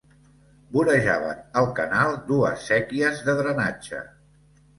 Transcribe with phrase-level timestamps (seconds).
[0.77, 4.03] Vorejaven el canal dues séquies de drenatge.